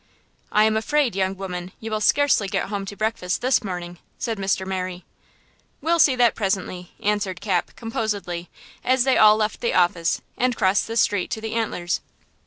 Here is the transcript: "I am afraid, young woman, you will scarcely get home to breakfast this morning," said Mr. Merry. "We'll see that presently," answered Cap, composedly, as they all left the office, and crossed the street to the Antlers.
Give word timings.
"I 0.51 0.63
am 0.63 0.75
afraid, 0.75 1.15
young 1.15 1.35
woman, 1.37 1.73
you 1.79 1.91
will 1.91 2.01
scarcely 2.01 2.47
get 2.47 2.69
home 2.69 2.87
to 2.87 2.95
breakfast 2.95 3.41
this 3.41 3.63
morning," 3.63 3.99
said 4.17 4.39
Mr. 4.39 4.65
Merry. 4.65 5.05
"We'll 5.79 5.99
see 5.99 6.15
that 6.15 6.33
presently," 6.33 6.93
answered 7.01 7.39
Cap, 7.39 7.73
composedly, 7.75 8.49
as 8.83 9.03
they 9.03 9.19
all 9.19 9.35
left 9.37 9.61
the 9.61 9.75
office, 9.75 10.19
and 10.39 10.57
crossed 10.57 10.87
the 10.87 10.97
street 10.97 11.29
to 11.29 11.39
the 11.39 11.53
Antlers. 11.53 12.01